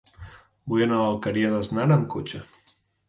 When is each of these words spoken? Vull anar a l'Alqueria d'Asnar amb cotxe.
Vull 0.71 0.85
anar 0.85 0.97
a 1.01 1.03
l'Alqueria 1.03 1.53
d'Asnar 1.57 1.85
amb 1.97 2.09
cotxe. 2.15 2.43